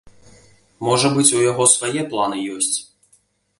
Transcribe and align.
Можа 0.87 1.11
быць, 1.17 1.35
у 1.37 1.43
яго 1.51 1.63
свае 1.75 2.01
планы 2.15 2.37
ёсць. 2.57 2.75